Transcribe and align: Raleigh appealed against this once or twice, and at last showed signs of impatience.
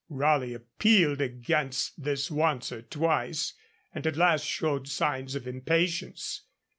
Raleigh 0.09 0.55
appealed 0.55 1.21
against 1.21 2.01
this 2.03 2.31
once 2.31 2.71
or 2.71 2.81
twice, 2.81 3.53
and 3.93 4.07
at 4.07 4.17
last 4.17 4.45
showed 4.47 4.87
signs 4.87 5.35
of 5.35 5.47
impatience. 5.47 6.41